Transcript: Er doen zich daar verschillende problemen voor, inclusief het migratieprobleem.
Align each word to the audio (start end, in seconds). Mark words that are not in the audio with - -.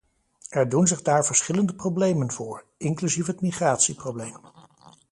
Er 0.49 0.69
doen 0.69 0.87
zich 0.87 1.01
daar 1.01 1.25
verschillende 1.25 1.73
problemen 1.75 2.31
voor, 2.31 2.65
inclusief 2.77 3.25
het 3.27 3.41
migratieprobleem. 3.41 4.39